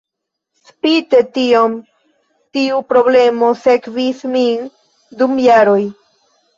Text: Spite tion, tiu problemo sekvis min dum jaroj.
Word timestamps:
Spite 0.69 1.19
tion, 1.35 1.75
tiu 2.59 2.81
problemo 2.95 3.53
sekvis 3.69 4.27
min 4.35 4.69
dum 5.23 5.41
jaroj. 5.49 5.81